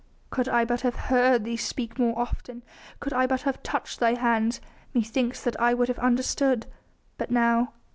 [0.31, 2.63] "Could I but have heard Thee speak more often!...
[2.99, 4.59] Could I but have touched Thy hands,
[4.95, 6.65] methinks that I would have understood....
[7.19, 7.73] But now